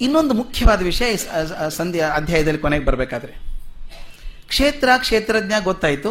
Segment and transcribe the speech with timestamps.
[0.00, 1.16] ಇನ್ನೊಂದು ಮುಖ್ಯವಾದ ವಿಷಯ
[1.70, 3.32] ಸಂಧ್ಯಾ ಅಧ್ಯಾಯದಲ್ಲಿ ಕೊನೆಗೆ ಬರಬೇಕಾದ್ರೆ.
[4.48, 6.10] ಕ್ಷೇತ್ರ, ಕ್ಷೇತ್ರಜ್ಞ ಗೊತ್ತಾಯಿತು.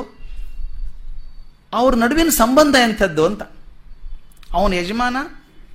[1.74, 3.42] ಅವ್ರ ನಡುವಿನ ಸಂಬಂಧ ಎಂಥದ್ದು ಅಂತ.
[4.54, 5.18] ಅವನ ಯಜಮಾನ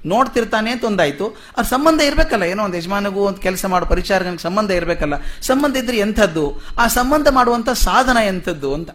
[0.07, 1.27] ನೋಡ್ತಿರ್ತಾನೆ ಅಂತ ಒಂದಾಯ್ತು.
[1.59, 5.15] ಆ ಸಂಬಂಧ ಇರಬೇಕಲ್ಲ, ಏನೋ ಒಂದು ಯಜಮಾನಗೂ ಒಂದು ಕೆಲಸ ಮಾಡೋ ಪರಿಚಾರಕನಿಗೆ ಸಂಬಂಧ ಇರಬೇಕಲ್ಲ.
[5.43, 6.45] ಸಂಬಂಧ ಇದ್ರೆ ಎಂಥದ್ದು?
[6.79, 8.91] ಆ ಸಂಬಂಧ ಮಾಡುವಂಥ ಸಾಧನ ಎಂಥದ್ದು ಅಂತ.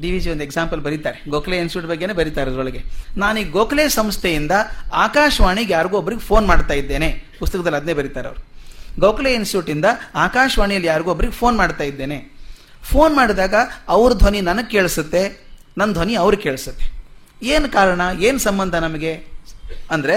[0.00, 1.30] ಡಿ ವಿ ಜಿ ಒಂದು ಎಕ್ಸಾಂಪಲ್ ಬರೀತಾರೆ.
[1.30, 2.80] ಗೋಖಲೆ ಇನ್ಸ್ಟಿಟ್ಯೂಟ್ ಬಗ್ಗೆನೇ ಬರೀತಾರೆ ಅದರೊಳಗೆ.
[3.16, 4.52] ನಾನು ಈ ಗೋಖಲೆ ಸಂಸ್ಥೆಯಿಂದ
[5.06, 7.08] ಆಕಾಶವಾಣಿಗೆ ಯಾರಿಗೋ ಒಬ್ಬರಿಗೆ ಫೋನ್ ಮಾಡ್ತಾ ಇದ್ದೇನೆ.
[7.38, 8.40] ಪುಸ್ತಕದಲ್ಲಿ ಅದನ್ನೇ ಬರೀತಾರೆ ಅವರು.
[9.00, 12.40] ಗೋಖಲೆ ಇನ್ಸ್ಟಿಟ್ಯೂಟಿಂದ ಆಕಾಶವಾಣಿಯಲ್ಲಿ ಯಾರಿಗೋ ಒಬ್ಬರಿಗೆ ಫೋನ್ ಮಾಡ್ತಾ ಇದ್ದೇನೆ.
[12.92, 13.54] ಫೋನ್ ಮಾಡಿದಾಗ
[13.88, 15.22] ಅವ್ರ ಧ್ವನಿ ನನಗೆ ಕೇಳಿಸುತ್ತೆ
[15.78, 16.86] ನನ್ನ ಧ್ವನಿ ಅವ್ರಿಗೆ ಕೇಳಿಸುತ್ತೆ.
[17.42, 19.12] ಏನು ಕಾರಣ, ಏನು ಸಂಬಂಧ ನಮಗೆ?
[19.90, 20.16] ಅಂದರೆ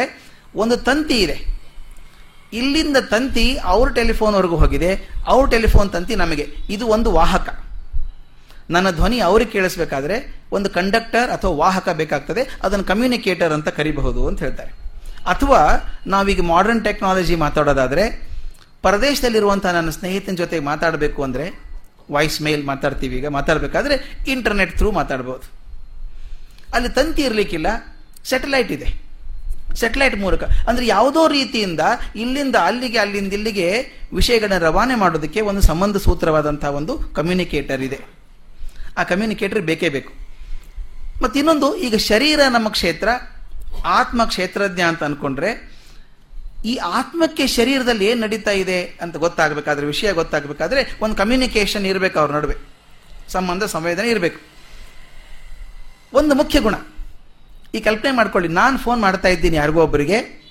[0.56, 1.54] ಒಂದು ತಂತಿ ಇದೆ.
[2.54, 6.48] ಇಲ್ಲಿಂದ ತಂತಿ ಅವ್ರ ಟೆಲಿಫೋನ್ವರೆಗೂ ಹೋಗಿದೆ, ಅವ್ರ ಟೆಲಿಫೋನ್ ತಂತಿ ನಮಗೆ.
[6.70, 7.63] ಇದು ಒಂದು ವಾಹಕ.
[8.76, 10.18] ನನ್ನ ಧ್ವನಿ ಅವ್ರಿಗೆ ಕೇಳಿಸ್ಬೇಕಾದ್ರೆ
[10.56, 14.72] ಒಂದು ಕಂಡಕ್ಟರ್ ಅಥವಾ ವಾಹಕ ಬೇಕಾಗ್ತದೆ, ಅದನ್ನು ಕಮ್ಯುನಿಕೇಟರ್ ಅಂತ ಕರಿಬಹುದು ಅಂತ ಹೇಳ್ತಾರೆ.
[15.34, 15.62] ಅಥವಾ
[16.14, 18.06] ನಾವೀಗ ಮಾಡರ್ನ್ ಟೆಕ್ನಾಲಜಿ ಮಾತಾಡೋದಾದರೆ
[18.86, 21.46] ಪ್ರದೇಶದಲ್ಲಿರುವಂಥ ನನ್ನ ಸ್ನೇಹಿತನ ಜೊತೆ ಮಾತಾಡಬೇಕು ಅಂದರೆ
[22.14, 23.96] ವಾಯ್ಸ್ ಮೇಲ್ ಮಾತಾಡ್ತೀವಿ ಈಗ, ಮಾತಾಡಬೇಕಾದ್ರೆ
[24.34, 25.46] ಇಂಟರ್ನೆಟ್ ಥ್ರೂ ಮಾತಾಡ್ಬೋದು.
[26.76, 27.68] ಅಲ್ಲಿ ತಂತಿ ಇರಲಿಕ್ಕಿಲ್ಲ
[28.32, 28.90] ಸೆಟಲೈಟ್ ಇದೆ.
[29.82, 30.44] ಸೆಟಲೈಟ್ ಮೂಲಕ.
[30.70, 31.84] ಅಂದರೆ ಯಾವುದೋ ರೀತಿಯಿಂದ
[32.24, 33.68] ಇಲ್ಲಿಂದ ಅಲ್ಲಿಗೆ, ಅಲ್ಲಿಂದ ಇಲ್ಲಿಗೆ
[34.20, 38.00] ವಿಷಯಗಳನ್ನ ರವಾನೆ ಮಾಡೋದಕ್ಕೆ ಒಂದು ಸಂಬಂಧ ಸೂತ್ರವಾದಂತಹ ಒಂದು ಕಮ್ಯುನಿಕೇಟರ್ ಇದೆ.
[38.98, 40.14] ಆ ಕಮ್ಯುನಿಕೇಟರ್ ಬೇಕೇ ಬೇಕು.
[41.24, 43.10] ಮತ್ತು ಇನ್ನೊಂದು, ಈಗ ಶರೀರ ನಮ್ಮ ಕ್ಷೇತ್ರ,
[43.86, 45.74] ಆತ್ಮ ಕ್ಷೇತ್ರಜ್ಞ ಅಂತ ಅಂದ್ಕೊಂಡ್ರೆ
[46.66, 52.56] ಈ ಆತ್ಮಕ್ಕೆ ಶರೀರದಲ್ಲಿ ಏನು ನಡೀತಾ ಇದೆ ಅಂತ ಗೊತ್ತಾಗಬೇಕಾದ್ರೆ, ವಿಷಯ ಗೊತ್ತಾಗಬೇಕಾದ್ರೆ ಒಂದು ಕಮ್ಯುನಿಕೇಶನ್ ಇರಬೇಕು ಅವ್ರ ನಡುವೆ.
[53.30, 54.40] ಸಂಬಂಧ, ಸಂವೇದನೆ ಇರಬೇಕು.
[56.14, 56.76] ಒಂದು ಮುಖ್ಯ ಗುಣ.
[57.76, 60.44] ಈ ಕಲ್ಪನೆ ಮಾಡ್ಕೊಳ್ಳಿ, ನಾನು ಫೋನ್ ಮಾಡ್ತಾ ಇದ್ದೀನಿ ಯಾರಿಗೋ ಒಬ್ಬರಿಗೆ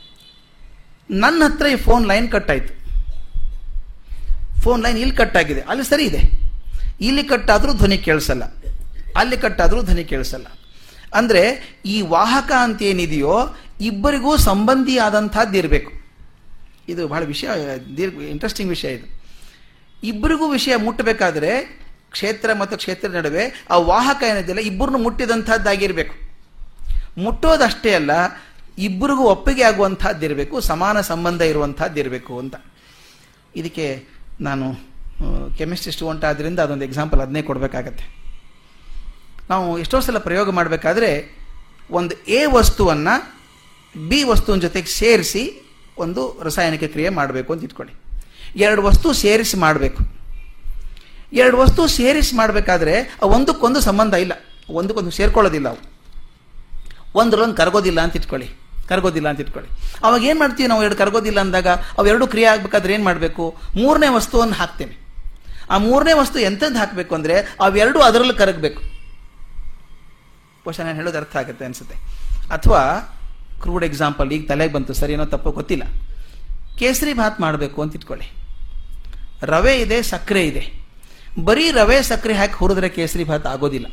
[1.10, 2.82] ನನ್ನ ಹತ್ರ ಈ ಫೋನ್ ಲೈನ್ ಕಟ್ ಆಯಿತು.
[4.62, 5.60] ಫೋನ್ ಲೈನ್ ಇಲ್ಲಿ ಕಟ್ ಆಗಿದೆ.
[5.60, 6.41] ಅಲ್ಲಿ ಸರಿ ಇದೆ.
[7.00, 8.44] ಇಲ್ಲಿ ಕಟ್ಟಾದರೂ ಧ್ವನಿ ಕೇಳಿಸಲ್ಲ.
[9.16, 10.46] ಅಲ್ಲಿ ಕಟ್ಟಾದರೂ ಧ್ವನಿ ಕೇಳಿಸಲ್ಲ.
[11.14, 11.42] ಅಂದರೆ
[11.86, 15.92] ಈ ವಾಹಕ ಅಂತ ಏನಿದೆಯೋ ಇಬ್ಬರಿಗೂ ಸಂಬಂಧಿ ಆದಂಥದ್ದು ಇರಬೇಕು.
[16.88, 17.48] ಇದು ಬಹಳ ವಿಷಯ,
[17.96, 19.06] ದೀರ್ಘ ಇಂಟ್ರೆಸ್ಟಿಂಗ್ ವಿಷಯ ಇದು.
[20.04, 26.14] ಇಬ್ಬರಿಗೂ ವಿಷಯ ಮುಟ್ಟಬೇಕಾದ್ರೆ ಕ್ಷೇತ್ರ ಮತ್ತು ಕ್ಷೇತ್ರ ನಡುವೆ ಆ ವಾಹಕ ಏನಿದೆಯಲ್ಲ, ಇಬ್ಬರನ್ನು ಮುಟ್ಟಿದಂಥದ್ದಾಗಿರಬೇಕು.
[27.18, 28.10] ಮುಟ್ಟೋದಷ್ಟೇ ಅಲ್ಲ,
[28.78, 32.54] ಇಬ್ಬರಿಗೂ ಒಪ್ಪಿಗೆ ಆಗುವಂತಹದ್ದಿರಬೇಕು ಸಮಾನ ಸಂಬಂಧ ಇರುವಂತಹದ್ದಿರಬೇಕು ಅಂತ.
[33.56, 33.86] ಇದಕ್ಕೆ
[34.40, 34.91] ನಾನು
[35.58, 38.22] ಕೆಮಿಸ್ಟ್ರಿ ಸ್ಟೂಡೆಂಟ್ ಆದ್ದರಿಂದ ಅದೊಂದು ಎಕ್ಸಾಂಪಲ್ ಅದನ್ನೇ ಕೊಡಬೇಕಾಗತ್ತೆ.
[39.50, 41.38] ನಾವು ಎಷ್ಟೋ ಸಲ ಪ್ರಯೋಗ ಮಾಡಬೇಕಾದ್ರೆ
[41.90, 43.42] ಒಂದು ಎ ವಸ್ತುವನ್ನು
[44.08, 45.62] ಬಿ ವಸ್ತುವಿನ ಜೊತೆಗೆ ಸೇರಿಸಿ
[45.98, 47.94] ಒಂದು ರಾಸಾಯನಿಕ ಕ್ರಿಯೆ ಮಾಡಬೇಕು ಅಂತ ಇಟ್ಕೊಳ್ಳಿ.
[48.56, 50.04] ಎರಡು ವಸ್ತು ಸೇರಿಸಿ ಮಾಡಬೇಕು.
[51.32, 54.32] ಎರಡು ವಸ್ತು ಸೇರಿಸಿ ಮಾಡಬೇಕಾದ್ರೆ ಒಂದಕ್ಕೊಂದು ಸಂಬಂಧ ಇಲ್ಲ.
[54.70, 55.78] ಒಂದಕ್ಕೊಂದು ಸೇರ್ಕೊಳ್ಳೋದಿಲ್ಲ ಅವು.
[57.14, 58.48] ಒಂದರೊಂದು ಕರಗೋದಿಲ್ಲ ಅಂತ ಇಟ್ಕೊಳ್ಳಿ.
[58.88, 59.98] ಕರಗೋದಿಲ್ಲ ಅಂತ ಇಟ್ಕೊಳ್ಳಿ.
[60.04, 60.82] ಅವಾಗ ಏನು ಮಾಡ್ತೀವಿ ನಾವು?
[60.82, 61.68] ಎರಡು ಕರಗೋದಿಲ್ಲ ಅಂದಾಗ
[61.98, 63.56] ಅವೆರಡು ಕ್ರಿಯೆ ಆಗಬೇಕಾದ್ರೆ ಏನು ಮಾಡಬೇಕು?
[63.76, 65.01] ಮೂರನೇ ವಸ್ತುವನ್ನು ಹಾಕ್ತೇನೆ
[65.72, 67.34] ಆ ಮೂರನೇ ವಸ್ತು ಎಂಥದ್ದು ಹಾಕಬೇಕು ಅಂದರೆ
[67.66, 68.82] ಅವೆರಡು ಅದರಲ್ಲೂ ಕರಗಬೇಕು.
[70.64, 71.96] ಬಹುಶಃ ನಾನು ಹೇಳೋದು ಅರ್ಥ ಆಗುತ್ತೆ ಅನಿಸುತ್ತೆ.
[72.56, 72.82] ಅಥವಾ
[73.62, 75.84] ಕ್ರೂಡ್ ಎಕ್ಸಾಂಪಲ್, ಈಗ ತಲೆಗೆ ಬಂತು, ಸರಿ, ಏನೋ ತಪ್ಪು ಗೊತ್ತಿಲ್ಲ.
[76.78, 78.28] ಕೇಸರಿ ಭಾತ್ ಮಾಡಬೇಕು ಅಂತ ಇಟ್ಕೊಳ್ಳಿ.
[79.42, 80.62] ರವೆ ಇದೆ, ಸಕ್ಕರೆ ಇದೆ.
[81.44, 83.86] ಬರೀ ರವೆ, ಸಕ್ಕರೆ ಹಾಕಿ ಹುರಿದ್ರೆ ಕೇಸರಿ ಭಾತ್ ಆಗೋದಿಲ್ಲ.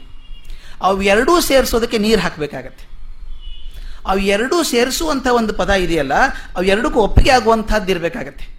[0.82, 2.86] ಅವು ಸೇರಿಸೋದಕ್ಕೆ ನೀರು ಹಾಕಬೇಕಾಗತ್ತೆ.
[4.06, 6.14] ಅವು ಎರಡೂ ಸೇರಿಸುವಂಥ ಒಂದು ಪದ ಇದೆಯಲ್ಲ,
[6.56, 8.59] ಅವು ಎರಡಕ್ಕೂ ಒಪ್ಪಿಗೆ ಆಗುವಂಥದ್ದು ಇರಬೇಕಾಗತ್ತೆ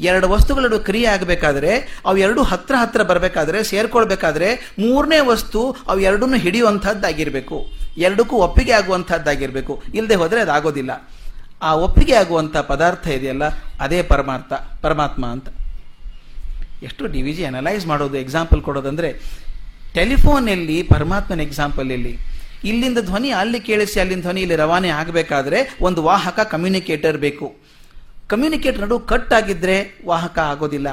[0.00, 7.66] ಎರಡು ವಸ್ತುಗಳು ಕ್ರಿಯೆ ಆಗಬೇಕಾದ್ರೆ ಅವು ಎರಡು ಹತ್ರ ಹತ್ರ ಬರಬೇಕಾದ್ರೆ, ಸೇರ್ಕೊಳ್ಬೇಕಾದ್ರೆ ಮೂರನೇ ವಸ್ತು ಅವು ಎರಡನ್ನೂ ಹಿಡಿಯುವಂಥದ್ದಾಗಿರಬೇಕು.
[7.98, 9.82] ಎರಡಕ್ಕೂ ಒಪ್ಪಿಗೆ ಆಗುವಂಥದ್ದಾಗಿರಬೇಕು.
[9.94, 11.10] ಇಲ್ಲದೆ ಹೋದರೆ ಅದಾಗೋದಿಲ್ಲ.
[11.62, 13.42] ಆ ಒಪ್ಪಿಗೆ ಆಗುವಂಥ ಪದಾರ್ಥ ಇದೆಯಲ್ಲ,
[13.80, 15.48] ಅದೇ ಪರಮಾರ್ಥ, ಪರಮಾತ್ಮ ಅಂತ.
[16.82, 19.12] ಎಷ್ಟು ಡಿ ವಿ ಜಿ ಅನಲೈಸ್ ಮಾಡೋದು ಎಕ್ಸಾಂಪಲ್ ಕೊಡೋದಂದ್ರೆ
[19.94, 22.18] ಟೆಲಿಫೋನಲ್ಲಿ ಪರಮಾತ್ಮನ ಎಕ್ಸಾಂಪಲ್ ಇಲ್ಲಿ
[22.64, 27.54] ಇಲ್ಲಿಂದ ಧ್ವನಿ, ಅಲ್ಲಿ ಕೇಳಿಸಿ, ಅಲ್ಲಿಂದ ಧ್ವನಿ ಇಲ್ಲಿ ರವಾನೆ ಆಗಬೇಕಾದ್ರೆ ಒಂದು ವಾಹಕ ಕಮ್ಯುನಿಕೇಟರ್ ಬೇಕು.
[28.30, 30.88] ಕಮ್ಯುನಿಕೇಟರ್ ನಡು ಕಟ್ ಆಗಿದ್ರೆ ವಾಹಕ ಆಗೋದಿಲ್ಲ.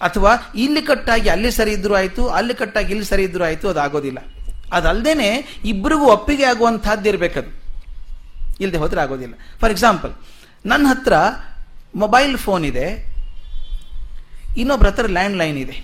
[0.00, 4.18] ಅಥವಾ ಇಲ್ಲಿ ಕಟ್ಟಾಗಿ ಅಲ್ಲಿ ಸರಿ ಇದ್ರೂ ಆಯ್ತು, ಅಲ್ಲಿ ಕಟ್ಟಾಗಿ ಇಲ್ಲಿ ಸರಿ ಇದ್ರೂ ಆಯ್ತು, ಅದು ಆಗೋದಿಲ್ಲ.
[4.72, 7.50] ಅದಲ್ದೇನೆ ಇಬ್ಬರಿಗೂ ಒಪ್ಪಿಗೆ ಆಗುವಂತಹದ್ದು ಇರಬೇಕದು.
[8.60, 9.34] ಇಲ್ಲದೆ ಹೋದರೆ ಆಗೋದಿಲ್ಲ.
[9.60, 10.12] ಫಾರ್ ಎಕ್ಸಾಂಪಲ್
[10.66, 11.12] ನನ್ನ ಹತ್ರ
[11.96, 12.86] ಮೊಬೈಲ್ ಫೋನ್ ಇದೆ
[14.56, 15.76] ಇನ್ನೊಬ್ಬರ ಹತ್ರ ಲ್ಯಾಂಡ್ ಲೈನ್ ಇದೆ.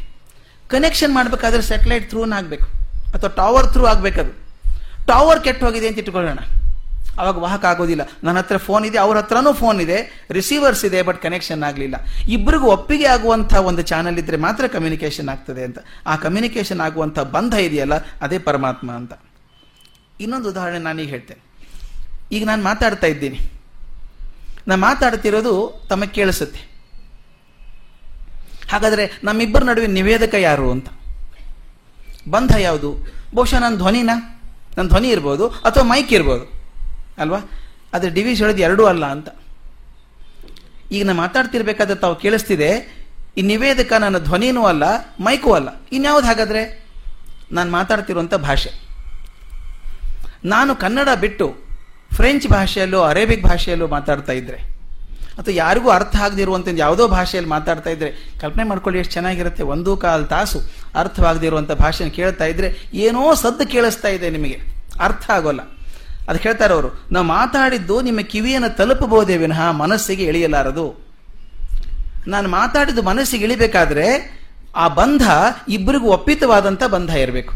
[0.69, 2.67] ಕನೆಕ್ಷನ್ ಮಾಡಬೇಕಾದ್ರೆ ಸ್ಯಾಟಲೈಟ್ ಥ್ರೂನ ಆಗಬೇಕು.
[3.15, 4.33] ಅಥವಾ ಟವರ್ ಥ್ರೂ ಆಗಬೇಕದು.
[5.07, 6.39] ಟವರ್ ಕೆಟ್ಟು ಹೋಗಿದೆ ಅಂತ ಇಟ್ಕೊಳ್ಳೋಣ
[7.21, 8.09] ಅವಾಗ ವಾಹಕ ಆಗೋದಿಲ್ಲ.
[8.25, 11.97] ನನ್ನ ಹತ್ರ ಫೋನ್ ಇದೆ, ಅವ್ರ ಹತ್ರನೂ ಫೋನ್ ಇದೆ ರಿಸೀವರ್ಸ್ ಇದೆ ಬಟ್ ಕನೆಕ್ಷನ್ ಆಗಲಿಲ್ಲ.
[12.29, 15.79] ಇಬ್ಬರಿಗೂ ಒಪ್ಪಿಗೆ ಆಗುವಂಥ ಒಂದು ಚಾನಲ್ ಇದ್ರೆ ಮಾತ್ರ ಕಮ್ಯುನಿಕೇಷನ್ ಆಗ್ತದೆ ಅಂತ.
[16.07, 19.13] ಆ ಕಮ್ಯುನಿಕೇಷನ್ ಆಗುವಂಥ ಬಂಧ ಇದೆಯಲ್ಲ, ಅದೇ ಪರಮಾತ್ಮ ಅಂತ.
[20.21, 21.41] ಇನ್ನೊಂದು ಉದಾಹರಣೆ ನಾನೀಗ ಹೇಳ್ತೇನೆ.
[22.33, 23.39] ಈಗ ನಾನು ಮಾತಾಡ್ತಾ ಇದ್ದೀನಿ.
[24.69, 26.71] ನಾನು ಮಾತಾಡ್ತಿರೋದು ತಮಗೆ ಕೇಳಿಸುತ್ತೆ.
[28.73, 30.89] ಹಾಗಾದರೆ ನಮ್ಮಿಬ್ಬರ ನಡುವೆ ನಿವೇದಕ ಯಾರು ಅಂತ?
[32.31, 32.91] ಬಂಧ ಯಾವುದು?
[33.35, 34.11] ಬಹುಶಃ ನನ್ನ ಧ್ವನಿನ?
[34.77, 36.60] ನನ್ನ ಧ್ವನಿ ಇರ್ಬೋದು ಅಥವಾ ಮೈಕ್ ಇರ್ಬೋದು.
[37.19, 37.39] ಅಲ್ವಾ?
[37.95, 39.29] ಆದರೆ ಡಿವಿಸ್ ಹೇಳೋದು ಎರಡೂ ಅಲ್ಲ ಅಂತ.
[40.93, 43.01] ಈಗ ನಾನು ಮಾತಾಡ್ತಿರ್ಬೇಕಾದ್ರೆ ತಾವು ಕೇಳಿಸ್ತಿದೆ,
[43.37, 44.83] ಈ ನಿವೇದಕ ನನ್ನ ಧ್ವನಿನೂ ಅಲ್ಲ,
[45.21, 45.69] ಮೈಕೂ ಅಲ್ಲ.
[45.93, 46.85] ಇನ್ಯಾವುದು ಹಾಗಾದರೆ?
[47.53, 48.71] ನಾನು ಮಾತಾಡ್ತಿರುವಂಥ ಭಾಷೆ.
[50.45, 51.57] ನಾನು ಕನ್ನಡ ಬಿಟ್ಟು
[52.13, 54.57] ಫ್ರೆಂಚ್ ಭಾಷೆಯಲ್ಲೋ, ಅರೇಬಿಕ್ ಭಾಷೆಯಲ್ಲೋ ಮಾತಾಡ್ತಾ ಇದ್ರೆ,
[55.39, 59.63] ಅಥವಾ ಯಾರಿಗೂ ಅರ್ಥ ಆಗದಿರುವಂಥ ಯಾವುದೋ ಭಾಷೆಯಲ್ಲಿ ಮಾತಾಡ್ತಾ ಇದ್ರೆ, ಕಲ್ಪನೆ ಮಾಡ್ಕೊಳ್ಳಿ ಎಷ್ಟು ಚೆನ್ನಾಗಿರುತ್ತೆ.
[59.63, 60.61] ಒಂದು ಕಾಲು ತಾಸು
[60.95, 64.61] ಅರ್ಥವಾಗದಿರುವಂಥ ಭಾಷೆನ ಕೇಳ್ತಾ ಇದ್ರೆ, ಏನೋ ಸದ್ದು ಕೇಳಿಸ್ತಾ ಇದೆ ನಿಮಗೆ.
[65.01, 65.61] ಅರ್ಥ ಆಗೋಲ್ಲ.
[66.31, 70.87] ಅದು ಹೇಳ್ತಾರೆ ಅವರು, ನಾವು ಮಾತಾಡಿದ್ದು ನಿಮ್ಮ ಕಿವಿಯನ್ನು ತಲುಪಬಹುದೇ ವಿನಃ ಮನಸ್ಸಿಗೆ ಇಳಿಯಲಾರದು.
[72.27, 74.07] ನಾನು ಮಾತಾಡಿದ್ದು ಮನಸ್ಸಿಗೆ ಇಳಿಬೇಕಾದ್ರೆ
[74.77, 75.23] ಆ ಬಂಧ
[75.69, 77.55] ಇಬ್ಬರಿಗೂ ಒಪ್ಪಿತವಾದಂಥ ಬಂಧ ಇರಬೇಕು.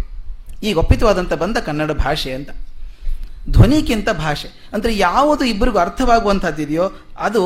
[0.63, 2.51] ಈಗ ಒಪ್ಪಿತವಾದಂಥ ಬಂಧ ಕನ್ನಡ ಭಾಷೆ ಅಂತ.
[3.51, 4.49] ಧ್ವನಿಗಿಂತ ಭಾಷೆ.
[4.73, 6.87] ಅಂದರೆ ಯಾವುದು ಇಬ್ಬರಿಗೂ ಅರ್ಥವಾಗುವಂಥದ್ದಿದೆಯೋ
[7.19, 7.43] ಅದು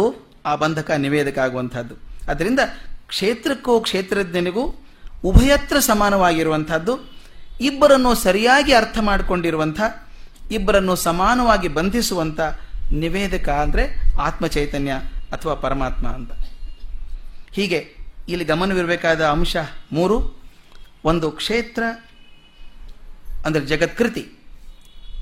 [0.46, 1.94] ಆ ಬಂಧಕ ನಿವೇದಕ ಆಗುವಂಥದ್ದು
[2.28, 2.60] ಅದರಿಂದ
[3.08, 4.64] ಕ್ಷೇತ್ರಕ್ಕೂ ಕ್ಷೇತ್ರಜ್ಞನಿಗೂ
[5.24, 7.12] ಉಭಯತ್ರ ಸಮಾನವಾಗಿರುವಂಥದ್ದು
[7.60, 9.80] ಇಬ್ಬರನ್ನು ಸರಿಯಾಗಿ ಅರ್ಥ ಮಾಡಿಕೊಂಡಿರುವಂಥ
[10.50, 12.40] ಇಬ್ಬರನ್ನು ಸಮಾನವಾಗಿ ಬಂಧಿಸುವಂಥ
[12.92, 13.84] ನಿವೇದಕ ಅಂದರೆ
[14.20, 14.92] ಆತ್ಮಚೈತನ್ಯ
[15.32, 16.32] ಅಥವಾ ಪರಮಾತ್ಮ ಅಂತ.
[17.52, 17.80] ಹೀಗೆ
[18.28, 19.56] ಇಲ್ಲಿ ಗಮನವಿರಬೇಕಾದ ಅಂಶ
[19.92, 20.16] ಮೂರು.
[21.04, 21.82] ಒಂದು ಕ್ಷೇತ್ರ
[23.46, 24.24] ಅಂದರೆ ಜಗತ್ಕೃತಿ.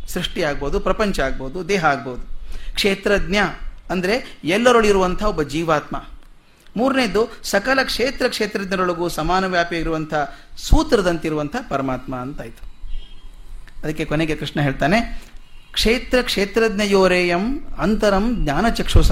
[0.08, 2.24] ಸೃಷ್ಟಿ ಆಗ್ಬೋದು, ಪ್ರಪಂಚ ಆಗ್ಬೋದು, ದೇಹ ಆಗ್ಬೋದು.
[2.74, 3.36] ಕ್ಷೇತ್ರಜ್ಞ
[3.90, 5.96] ಅಂದರೆ ಎಲ್ಲರೊಳಿರುವಂಥ ಒಬ್ಬ ಜೀವಾತ್ಮ.
[6.76, 9.08] ಮೂರನೇದು ಸಕಲ ಕ್ಷೇತ್ರ ಕ್ಷೇತ್ರಜ್ಞರೊಳಗೂ
[9.80, 10.14] ಇರುವಂಥ
[10.58, 12.65] ಸೂತ್ರದಂತಿರುವಂಥ ಪರಮಾತ್ಮ ಅಂತಾಯ್ತು
[13.86, 14.98] ಅದಕ್ಕೆ ಕೊನೆಗೆ ಕೃಷ್ಣ ಹೇಳ್ತಾನೆ,
[15.72, 17.44] ಕ್ಷೇತ್ರ ಕ್ಷೇತ್ರಜ್ಞಯೋರೇಯಂ
[17.78, 19.10] ಅಂತರಂ ಜ್ಞಾನಚಕ್ಷುಷ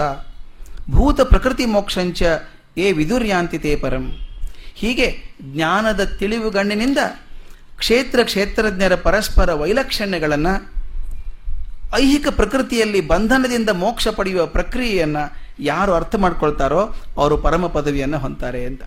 [0.90, 2.22] ಭೂತ ಪ್ರಕೃತಿ ಮೋಕ್ಷಂಚ
[2.78, 4.04] ಏ ವಿದುರ್ಯಾಂತಿ ತೇ ಪರಂ.
[4.74, 5.08] ಹೀಗೆ
[5.42, 7.00] ಜ್ಞಾನದ ತಿಳಿವುಗಣ್ಣಿನಿಂದ
[7.78, 10.54] ಕ್ಷೇತ್ರ ಕ್ಷೇತ್ರಜ್ಞರ ಪರಸ್ಪರ ವೈಲಕ್ಷಣ್ಯಗಳನ್ನು,
[11.96, 15.24] ಐಹಿಕ ಪ್ರಕೃತಿಯಲ್ಲಿ ಬಂಧನದಿಂದ ಮೋಕ್ಷ ಪಡೆಯುವ ಪ್ರಕ್ರಿಯೆಯನ್ನು
[15.64, 16.82] ಯಾರು ಅರ್ಥ ಮಾಡ್ಕೊಳ್ತಾರೋ
[17.16, 18.82] ಅವರು ಪರಮ ಪದವಿಯನ್ನು ಹೊಂತಾರೆ ಅಂತ.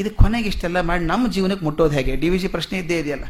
[0.00, 2.14] ಇದು ಕೊನೆಗೆ ಇಷ್ಟೆಲ್ಲ ಮಾಡಿ ನಮ್ಮ ಜೀವನಕ್ಕೆ ಮುಟ್ಟೋದು ಹೇಗೆ?
[2.16, 3.26] ಡಿ ವಿ ಜಿ ಪ್ರಶ್ನೆ ಇದ್ದೇ ಇದೆಯಲ್ಲ.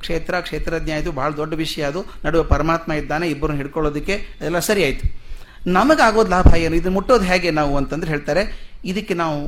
[0.00, 2.00] ಕ್ಷೇತ್ರ, ಕ್ಷೇತ್ರಜ್ಞ ಆಯಿತು ಭಾಳ ದೊಡ್ಡ ವಿಷಯ ಅದು.
[2.24, 5.06] ನಡುವೆ ಪರಮಾತ್ಮ ಇದ್ದಾನೆ, ಇಬ್ಬರನ್ನು ಹಿಡ್ಕೊಳ್ಳೋದಕ್ಕೆ ಅದೆಲ್ಲ ಸರಿ ಆಯಿತು
[5.66, 6.74] ನಮಗಾಗೋದು ಲಾಭ ಏನು?
[6.74, 8.42] ಇದು ಮುಟ್ಟೋದು ಹೇಗೆ ನಾವು ಅಂತಂದ್ರೆ ಹೇಳ್ತಾರೆ,
[8.84, 9.38] ಇದಕ್ಕೆ ನಾವು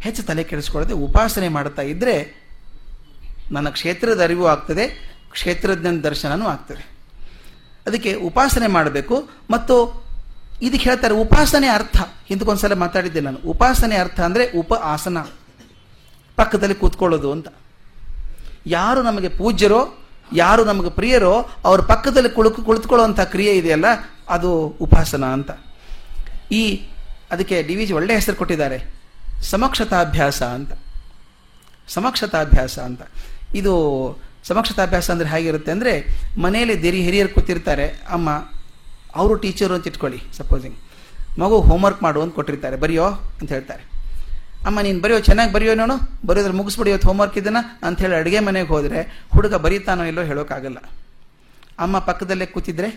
[0.00, 2.14] ಹೆಚ್ಚು ತಲೆ ಕೆಡಿಸ್ಕೊಳ್ಳದೆ ಉಪಾಸನೆ ಮಾಡ್ತಾ ಇದ್ದರೆ
[3.52, 4.84] ನನ್ನ ಕ್ಷೇತ್ರದ ಅರಿವು ಆಗ್ತದೆ,
[5.30, 6.82] ಕ್ಷೇತ್ರಜ್ಞನ ದರ್ಶನವೂ ಆಗ್ತದೆ.
[7.86, 9.16] ಅದಕ್ಕೆ ಉಪಾಸನೆ ಮಾಡಬೇಕು.
[9.50, 9.76] ಮತ್ತು
[10.62, 11.96] ಇದಕ್ಕೆ ಹೇಳ್ತಾರೆ ಉಪಾಸನೆ ಅರ್ಥ.
[12.28, 13.38] ಹಿಂದಕ್ಕೊಂದ್ಸಲ ಮಾತಾಡಿದ್ದೆ ನಾನು.
[13.46, 15.18] ಉಪಾಸನೆ ಅರ್ಥ ಅಂದರೆ ಉಪ ಆಸನ,
[16.36, 17.48] ಪಕ್ಕದಲ್ಲಿ ಕೂತ್ಕೊಳ್ಳೋದು ಅಂತ.
[18.66, 19.98] ಯಾರು ನಮಗೆ ಪೂಜ್ಯರೋ,
[20.32, 23.84] ಯಾರು ನಮಗೆ ಪ್ರಿಯರೋ, ಅವ್ರ ಪಕ್ಕದಲ್ಲಿ ಕುಳಿತು ಕುಳಿತುಕೊಳ್ಳುವಂಥ ಕ್ರಿಯೆ ಇದೆಯಲ್ಲ,
[24.28, 25.50] ಅದು ಉಪಾಸನ ಅಂತ.
[26.52, 26.82] ಈ,
[27.30, 28.90] ಅದಕ್ಕೆ ಡಿ ವಿ ಜಿ ಒಳ್ಳೆ ಹೆಸರು ಕೊಟ್ಟಿದ್ದಾರೆ.
[29.42, 30.72] ಸಮಕ್ಷತಾಭ್ಯಾಸ ಅಂತ.
[31.88, 33.02] ಸಮಕ್ಷತಾಭ್ಯಾಸ ಅಂತ.
[33.54, 33.74] ಇದು
[34.44, 36.06] ಸಮಕ್ಷತಾಭ್ಯಾಸ ಅಂದರೆ ಹೇಗಿರುತ್ತೆ ಅಂದರೆ,
[36.38, 38.30] ಮನೆಯಲ್ಲಿ ದೇರಿ ಹಿರಿಯರು ಕೂತಿರ್ತಾರೆ, ಅಮ್ಮ,
[39.14, 40.76] ಅವರು ಟೀಚರು ಅಂತ ಇಟ್ಕೊಳ್ಳಿ, ಸಪೋಸಿಂಗ್.
[41.40, 43.93] ಮಗು ಹೋಮ್ವರ್ಕ್ ಮಾಡು ಅಂತ ಕೊಟ್ಟಿರ್ತಾರೆ, ಬರೆಯೋ ಅಂತ ಹೇಳ್ತಾರೆ.
[44.68, 45.96] ಅಮ್ಮ, ನೀನು ಬರೆಯೋ, ಚೆನ್ನಾಗಿ ಬರೆಯೋ ನೋಡು.
[46.28, 47.60] ಬರೆಯೋದ್ರೆ ಮುಗಿಸ್ಬಿಡಿ, ಇವತ್ತು ಹೋಮ್ವರ್ಕ್ ಇದನ್ನ.
[47.86, 49.00] ಅಂತ ಹೇಳಿ ಅಡುಗೆ ಮನೆಗೆ ಹೋದರೆ
[49.34, 50.78] ಹುಡುಗ ಬರೀತಾನೋ ಇಲ್ಲೋ ಹೇಳೋಕ್ಕಾಗಲ್ಲ
[51.84, 52.90] ಅಮ್ಮ ಪಕ್ಕದಲ್ಲೇ ಕೂತಿದ್ರೆ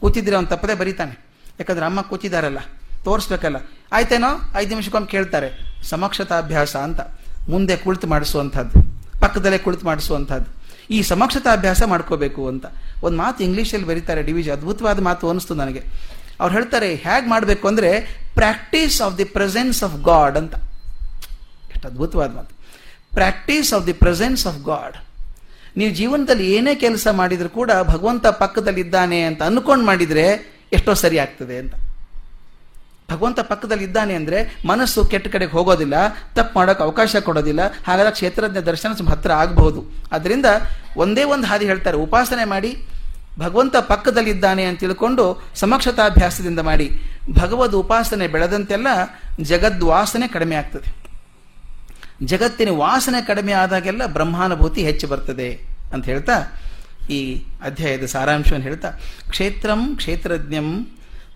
[0.00, 1.14] ಕೂತಿದ್ರೆ ಅವ್ನು ತಪ್ಪದೇ ಬರೀತಾನೆ.
[1.60, 2.60] ಯಾಕಂದ್ರೆ ಅಮ್ಮ ಕೂತಿದಾರಲ್ಲ,
[3.06, 3.58] ತೋರಿಸ್ಬೇಕಲ್ಲ.
[3.96, 4.30] ಆಯ್ತೇನೋ?
[4.60, 5.48] ಐದು ನಿಮಿಷಕ್ಕೊಮ್ಮೆ ಕೇಳ್ತಾರೆ,
[5.90, 7.00] ಸಮಕ್ಷತಾಭ್ಯಾಸ ಅಂತ.
[7.52, 8.78] ಮುಂದೆ ಕುಳಿತು ಮಾಡಿಸುವಂಥದ್ದು,
[9.20, 10.48] ಪಕ್ಕದಲ್ಲೇ ಕುಳಿತು ಮಾಡಿಸುವಂಥದ್ದು.
[10.96, 12.66] ಈ ಸಮಕ್ಷತಾಭ್ಯಾಸ ಮಾಡ್ಕೋಬೇಕು ಅಂತ.
[13.06, 14.50] ಒಂದು ಮಾತು ಇಂಗ್ಲೀಷಲ್ಲಿ ಬರೀತಾರೆ, ಡಿವಿಜಿ.
[14.50, 15.82] ಅದ್ಭುತವಾದ ಮಾತು ಅನಿಸ್ತು ನನಗೆ.
[16.40, 17.90] ಅವ್ರು ಹೇಳ್ತಾರೆ, ಹೇಗೆ ಮಾಡಬೇಕು ಅಂದರೆ
[18.40, 20.54] practice of the presence of God ಅಂತ.
[21.72, 22.52] ಎಷ್ಟು ಅದ್ಭುತವಾದ ಮಾತು.
[23.18, 24.96] Practice of the presence of God.
[25.78, 30.24] ನೀವು ಜೀವನದಲ್ಲಿ ಏನೇ ಕೆಲಸ ಮಾಡಿದರೂ ಕೂಡ ಭಗವಂತ ಪಕ್ಕದಲ್ಲಿದ್ದಾನೆ ಅಂತ ಅನ್ಕೊಂಡು ಮಾಡಿದರೆ
[30.76, 31.74] ಎಷ್ಟೋ ಸರಿ ಆಗ್ತದೆ ಅಂತ.
[33.10, 34.38] ಭಗವಂತ ಪಕ್ಕದಲ್ಲಿ ಇದ್ದಾನೆ ಅಂದರೆ
[34.70, 35.96] ಮನಸ್ಸು ಕೆಟ್ಟ ಕಡೆಗೆ ಹೋಗೋದಿಲ್ಲ,
[36.36, 39.80] ತಪ್ಪು ಮಾಡೋಕೆ ಅವಕಾಶ ಕೊಡೋದಿಲ್ಲ, ಹಾಗಾದ್ರೆ ಕ್ಷೇತ್ರಜ್ಞ ದರ್ಶನ ಹತ್ರ ಆಗಬಹುದು.
[40.16, 40.48] ಅದರಿಂದ
[41.04, 42.70] ಒಂದೇ ಒಂದು ಹಾದಿ ಹೇಳ್ತಾರೆ, ಉಪಾಸನೆ ಮಾಡಿ
[43.38, 45.24] ಭಗವಂತ ಪಕ್ಕದಲ್ಲಿದ್ದಾನೆ ಅಂತ ತಿಳ್ಕೊಂಡು
[45.54, 46.90] ಸಮಕ್ಷತಾಭ್ಯಾಸದಿಂದ ಮಾಡಿ
[47.40, 48.86] ಭಗವದ್ ಉಪಾಸನೆ ಬೆಳೆದಂತೆಲ್ಲ
[49.40, 50.88] ಜಗದ್ವಾಸನೆ ಕಡಿಮೆ ಆಗ್ತದೆ.
[52.24, 55.48] ಜಗತ್ತಿನ ವಾಸನೆ ಕಡಿಮೆ ಆದಾಗೆಲ್ಲ ಬ್ರಹ್ಮಾನುಭೂತಿ ಹೆಚ್ಚು ಬರ್ತದೆ
[55.92, 56.36] ಅಂತ ಹೇಳ್ತಾ
[57.10, 58.90] ಈ ಅಧ್ಯಾಯದ ಸಾರಾಂಶವನ್ನು ಹೇಳ್ತಾ,
[59.28, 60.86] ಕ್ಷೇತ್ರಂ ಕ್ಷೇತ್ರಜ್ಞಂ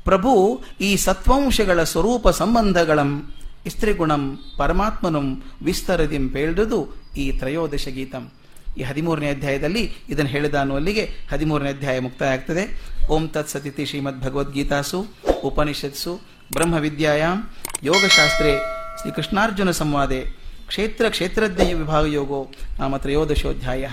[0.04, 0.32] ಪ್ರಭು
[0.80, 3.32] ಈ ಸತ್ವಾಂಶಗಳ ಸ್ವರೂಪ ಸಂಬಂಧಗಳಂ
[3.66, 6.78] ಇಸ್ತ್ರಿಗುಣಂ ಪರಮಾತ್ಮನಂ ವಿಸ್ತರದಿಂ ಪೇಳ್ದುದು
[7.16, 8.32] ಈ ತ್ರಯೋದಶ ಗೀತಂ
[8.78, 12.64] ಈ ಹದಿಮೂರನೇ ಅಧ್ಯಾಯದಲ್ಲಿ ಇದನ್ನು ಹೇಳಿದ ಅನ್ನುವಲ್ಲಿಗೆ ಹದಿಮೂರನೇ ಅಧ್ಯಾಯ ಮುಕ್ತಾಯ ಆಗ್ತದೆ
[13.08, 15.06] ಓಂ ತತ್ ಸತಿಥಿ ಶ್ರೀಮದ್ ಭಗವದ್ಗೀತಾಸು
[15.44, 16.20] ಉಪನಿಷತ್ಸು,
[16.52, 17.50] ಬ್ರಹ್ಮವಿದ್ಯಾಯಾಂ,
[17.82, 18.58] ಯೋಗಶಾಸ್ತ್ರೇ,
[19.00, 20.20] ಶ್ರೀಕೃಷ್ಣಾರ್ಜುನ ಸಂವಾದೆ,
[20.66, 23.88] ಕ್ಷೇತ್ರ ಕ್ಷೇತ್ರಜ್ಞ ವಿಭಾಗ ಯೋಗೋ ನಾಮ ತ್ರಯೋದಶೋಧ್ಯಾಯ.